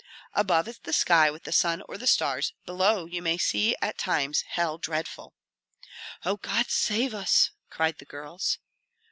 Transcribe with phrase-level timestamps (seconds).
[0.33, 3.99] Above is the sky with the sun or the stars; below you may see at
[3.99, 5.35] times hell dreadful"
[6.25, 8.57] "Oh, God save us!" cried the girls.